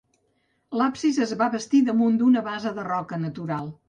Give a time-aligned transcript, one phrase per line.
[0.79, 3.71] L'absis es va bastir damunt d'una base de roca natural.